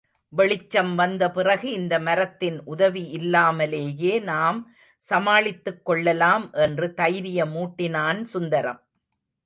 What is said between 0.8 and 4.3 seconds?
வந்த பிறகு இந்த மரத்தின் உதவி இல்லாமலேயே